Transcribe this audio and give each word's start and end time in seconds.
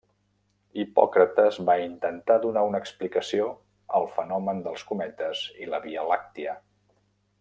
Hipòcrates 0.83 1.59
va 1.67 1.75
intentar 1.81 2.37
donar 2.45 2.63
una 2.69 2.81
explicació 2.85 3.51
al 3.99 4.09
fenomen 4.17 4.65
dels 4.69 4.87
cometes 4.93 5.45
i 5.67 5.71
la 5.75 5.83
Via 5.85 6.07
Làctia. 6.15 6.57